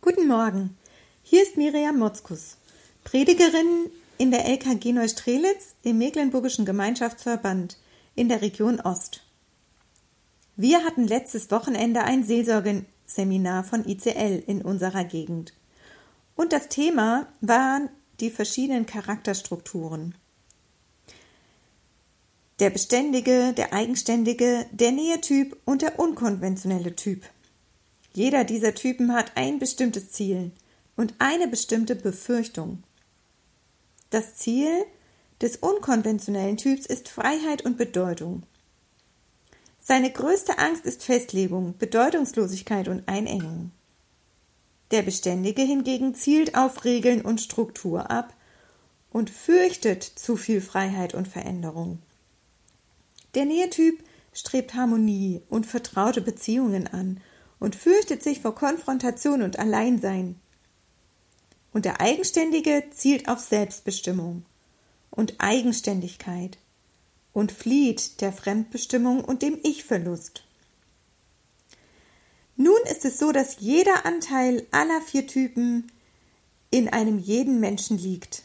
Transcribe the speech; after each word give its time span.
Guten 0.00 0.28
Morgen, 0.28 0.78
hier 1.24 1.42
ist 1.42 1.56
Miriam 1.56 1.98
Motzkus, 1.98 2.56
Predigerin 3.02 3.90
in 4.16 4.30
der 4.30 4.46
LKG 4.46 4.92
Neustrelitz 4.92 5.74
im 5.82 5.98
Mecklenburgischen 5.98 6.64
Gemeinschaftsverband 6.64 7.76
in 8.14 8.28
der 8.28 8.40
Region 8.40 8.80
Ost. 8.80 9.24
Wir 10.54 10.84
hatten 10.84 11.08
letztes 11.08 11.50
Wochenende 11.50 12.04
ein 12.04 12.22
Seelsorgeseminar 12.22 13.64
von 13.64 13.84
ICL 13.84 14.44
in 14.46 14.62
unserer 14.62 15.02
Gegend. 15.02 15.52
Und 16.36 16.52
das 16.52 16.68
Thema 16.68 17.26
waren 17.40 17.90
die 18.20 18.30
verschiedenen 18.30 18.86
Charakterstrukturen. 18.86 20.14
Der 22.60 22.70
beständige, 22.70 23.52
der 23.52 23.72
eigenständige, 23.72 24.64
der 24.70 24.92
Nähetyp 24.92 25.56
und 25.64 25.82
der 25.82 25.98
unkonventionelle 25.98 26.94
Typ. 26.94 27.24
Jeder 28.18 28.42
dieser 28.42 28.74
Typen 28.74 29.14
hat 29.14 29.36
ein 29.36 29.60
bestimmtes 29.60 30.10
Ziel 30.10 30.50
und 30.96 31.14
eine 31.20 31.46
bestimmte 31.46 31.94
Befürchtung. 31.94 32.82
Das 34.10 34.34
Ziel 34.34 34.68
des 35.40 35.58
unkonventionellen 35.58 36.56
Typs 36.56 36.84
ist 36.84 37.08
Freiheit 37.08 37.64
und 37.64 37.78
Bedeutung. 37.78 38.42
Seine 39.78 40.10
größte 40.10 40.58
Angst 40.58 40.84
ist 40.84 41.04
Festlegung, 41.04 41.78
Bedeutungslosigkeit 41.78 42.88
und 42.88 43.06
Einengung. 43.06 43.70
Der 44.90 45.02
Beständige 45.02 45.62
hingegen 45.62 46.16
zielt 46.16 46.56
auf 46.56 46.84
Regeln 46.84 47.20
und 47.20 47.40
Struktur 47.40 48.10
ab 48.10 48.34
und 49.10 49.30
fürchtet 49.30 50.02
zu 50.02 50.36
viel 50.36 50.60
Freiheit 50.60 51.14
und 51.14 51.28
Veränderung. 51.28 52.00
Der 53.36 53.44
Nähetyp 53.44 54.02
strebt 54.32 54.74
Harmonie 54.74 55.40
und 55.48 55.66
vertraute 55.66 56.20
Beziehungen 56.20 56.88
an 56.88 57.20
und 57.60 57.76
fürchtet 57.76 58.22
sich 58.22 58.40
vor 58.40 58.54
Konfrontation 58.54 59.42
und 59.42 59.58
Alleinsein. 59.58 60.36
Und 61.72 61.84
der 61.84 62.00
Eigenständige 62.00 62.84
zielt 62.90 63.28
auf 63.28 63.40
Selbstbestimmung 63.40 64.44
und 65.10 65.34
Eigenständigkeit 65.38 66.58
und 67.32 67.52
flieht 67.52 68.20
der 68.20 68.32
Fremdbestimmung 68.32 69.24
und 69.24 69.42
dem 69.42 69.58
Ich-Verlust. 69.62 70.44
Nun 72.56 72.80
ist 72.90 73.04
es 73.04 73.18
so, 73.18 73.30
dass 73.30 73.60
jeder 73.60 74.04
Anteil 74.04 74.66
aller 74.72 75.00
vier 75.00 75.26
Typen 75.26 75.92
in 76.70 76.88
einem 76.88 77.18
jeden 77.18 77.60
Menschen 77.60 77.96
liegt. 77.96 78.42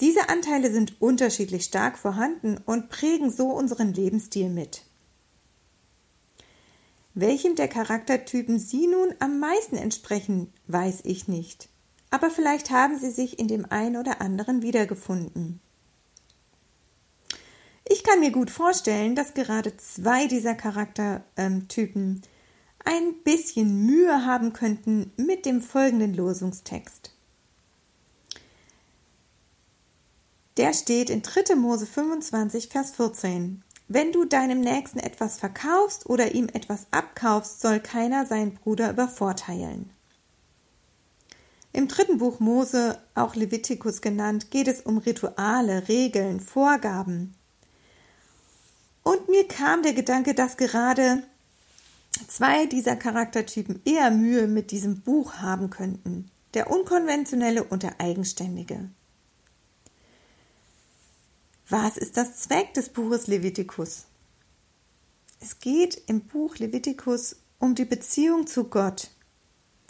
Diese 0.00 0.28
Anteile 0.28 0.72
sind 0.72 1.00
unterschiedlich 1.00 1.64
stark 1.64 1.98
vorhanden 1.98 2.58
und 2.66 2.88
prägen 2.88 3.30
so 3.30 3.46
unseren 3.48 3.94
Lebensstil 3.94 4.48
mit. 4.48 4.82
Welchem 7.20 7.56
der 7.56 7.66
Charaktertypen 7.66 8.60
Sie 8.60 8.86
nun 8.86 9.12
am 9.18 9.40
meisten 9.40 9.74
entsprechen, 9.74 10.52
weiß 10.68 11.00
ich 11.02 11.26
nicht. 11.26 11.68
Aber 12.10 12.30
vielleicht 12.30 12.70
haben 12.70 12.96
Sie 12.96 13.10
sich 13.10 13.40
in 13.40 13.48
dem 13.48 13.66
einen 13.72 13.96
oder 13.96 14.20
anderen 14.20 14.62
wiedergefunden. 14.62 15.58
Ich 17.88 18.04
kann 18.04 18.20
mir 18.20 18.30
gut 18.30 18.52
vorstellen, 18.52 19.16
dass 19.16 19.34
gerade 19.34 19.76
zwei 19.78 20.28
dieser 20.28 20.54
Charaktertypen 20.54 22.22
ein 22.84 23.14
bisschen 23.24 23.84
Mühe 23.84 24.24
haben 24.24 24.52
könnten 24.52 25.10
mit 25.16 25.44
dem 25.44 25.60
folgenden 25.60 26.14
Losungstext. 26.14 27.10
Der 30.56 30.72
steht 30.72 31.10
in 31.10 31.22
3. 31.22 31.56
Mose 31.56 31.86
25, 31.86 32.68
Vers 32.68 32.92
14. 32.92 33.64
Wenn 33.90 34.12
du 34.12 34.26
deinem 34.26 34.60
Nächsten 34.60 34.98
etwas 34.98 35.38
verkaufst 35.38 36.04
oder 36.10 36.34
ihm 36.34 36.48
etwas 36.52 36.86
abkaufst, 36.90 37.62
soll 37.62 37.80
keiner 37.80 38.26
seinen 38.26 38.54
Bruder 38.54 38.90
übervorteilen. 38.90 39.90
Im 41.72 41.88
dritten 41.88 42.18
Buch 42.18 42.38
Mose, 42.38 42.98
auch 43.14 43.34
Levitikus 43.34 44.02
genannt, 44.02 44.50
geht 44.50 44.68
es 44.68 44.82
um 44.82 44.98
Rituale, 44.98 45.88
Regeln, 45.88 46.40
Vorgaben. 46.40 47.34
Und 49.02 49.28
mir 49.30 49.48
kam 49.48 49.82
der 49.82 49.94
Gedanke, 49.94 50.34
dass 50.34 50.58
gerade 50.58 51.22
zwei 52.26 52.66
dieser 52.66 52.96
Charaktertypen 52.96 53.80
eher 53.86 54.10
Mühe 54.10 54.48
mit 54.48 54.70
diesem 54.70 55.00
Buch 55.00 55.34
haben 55.34 55.70
könnten. 55.70 56.30
Der 56.52 56.70
unkonventionelle 56.70 57.64
und 57.64 57.82
der 57.82 58.00
eigenständige. 58.00 58.90
Was 61.70 61.98
ist 61.98 62.16
das 62.16 62.36
Zweck 62.36 62.72
des 62.72 62.88
Buches 62.88 63.26
Levitikus? 63.26 64.06
Es 65.38 65.58
geht 65.58 66.00
im 66.06 66.22
Buch 66.22 66.56
Levitikus 66.56 67.36
um 67.58 67.74
die 67.74 67.84
Beziehung 67.84 68.46
zu 68.46 68.64
Gott. 68.64 69.10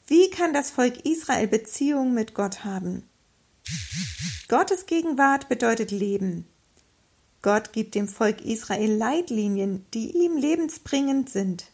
Wie 0.09 0.29
kann 0.29 0.53
das 0.53 0.73
Volk 0.73 1.07
Israel 1.07 1.47
Beziehung 1.47 2.15
mit 2.15 2.35
Gott 2.35 2.65
haben? 2.65 3.05
Gottes 4.49 4.87
Gegenwart 4.87 5.49
bedeutet 5.49 5.93
Leben. 5.93 6.49
Gott 7.43 7.73
gibt 7.73 7.95
dem 7.95 8.09
Volk 8.09 8.41
Israel 8.45 8.91
Leitlinien, 8.91 9.87
die 9.95 10.17
ihm 10.17 10.37
lebensbringend 10.37 11.31
sind. 11.31 11.71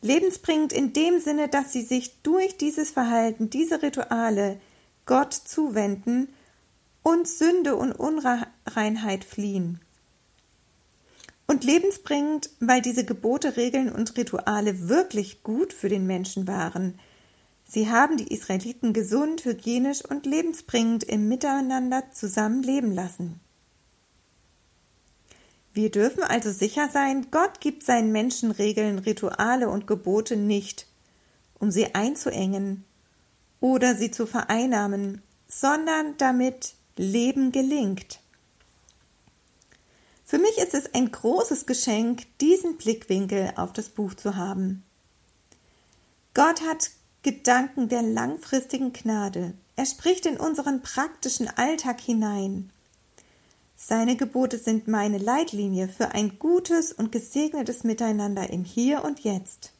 Lebensbringend 0.00 0.72
in 0.72 0.94
dem 0.94 1.20
Sinne, 1.20 1.48
dass 1.48 1.74
sie 1.74 1.82
sich 1.82 2.22
durch 2.22 2.56
dieses 2.56 2.90
Verhalten, 2.90 3.50
diese 3.50 3.82
Rituale 3.82 4.58
Gott 5.04 5.34
zuwenden 5.34 6.28
und 7.02 7.26
Sünde 7.28 7.76
und 7.76 7.92
Unreinheit 7.92 9.24
fliehen. 9.24 9.80
Und 11.46 11.64
lebensbringend, 11.64 12.50
weil 12.60 12.80
diese 12.80 13.04
Gebote, 13.04 13.56
Regeln 13.56 13.90
und 13.90 14.16
Rituale 14.16 14.88
wirklich 14.88 15.42
gut 15.42 15.72
für 15.72 15.88
den 15.88 16.06
Menschen 16.06 16.46
waren. 16.46 16.98
Sie 17.64 17.90
haben 17.90 18.16
die 18.16 18.32
Israeliten 18.32 18.92
gesund, 18.92 19.44
hygienisch 19.44 20.04
und 20.04 20.26
lebensbringend 20.26 21.04
im 21.04 21.28
Miteinander 21.28 22.10
zusammen 22.12 22.62
leben 22.62 22.92
lassen. 22.92 23.40
Wir 25.72 25.90
dürfen 25.90 26.24
also 26.24 26.50
sicher 26.50 26.88
sein, 26.88 27.28
Gott 27.30 27.60
gibt 27.60 27.84
seinen 27.84 28.10
Menschen 28.10 28.50
Regeln, 28.50 28.98
Rituale 28.98 29.68
und 29.68 29.86
Gebote 29.86 30.36
nicht, 30.36 30.86
um 31.58 31.70
sie 31.70 31.94
einzuengen 31.94 32.84
oder 33.60 33.94
sie 33.94 34.10
zu 34.10 34.26
vereinnahmen, 34.26 35.22
sondern 35.46 36.16
damit 36.16 36.74
Leben 37.00 37.50
gelingt. 37.50 38.20
Für 40.26 40.38
mich 40.38 40.58
ist 40.58 40.74
es 40.74 40.94
ein 40.94 41.10
großes 41.10 41.64
Geschenk, 41.64 42.26
diesen 42.40 42.76
Blickwinkel 42.76 43.54
auf 43.56 43.72
das 43.72 43.88
Buch 43.88 44.12
zu 44.12 44.36
haben. 44.36 44.84
Gott 46.34 46.60
hat 46.60 46.90
Gedanken 47.22 47.88
der 47.88 48.02
langfristigen 48.02 48.92
Gnade. 48.92 49.54
Er 49.76 49.86
spricht 49.86 50.26
in 50.26 50.36
unseren 50.36 50.82
praktischen 50.82 51.48
Alltag 51.48 52.02
hinein. 52.02 52.70
Seine 53.76 54.16
Gebote 54.16 54.58
sind 54.58 54.86
meine 54.86 55.16
Leitlinie 55.16 55.88
für 55.88 56.10
ein 56.10 56.38
gutes 56.38 56.92
und 56.92 57.12
gesegnetes 57.12 57.82
Miteinander 57.82 58.50
im 58.50 58.62
Hier 58.62 59.04
und 59.04 59.20
Jetzt. 59.20 59.72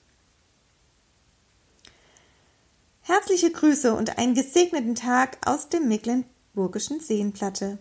Herzliche 3.02 3.50
Grüße 3.50 3.94
und 3.94 4.16
einen 4.16 4.34
gesegneten 4.34 4.94
Tag 4.94 5.36
aus 5.46 5.68
dem 5.68 5.86
Mecklenburg 5.86 6.30
Burgischen 6.52 7.00
Seenplatte 7.00 7.78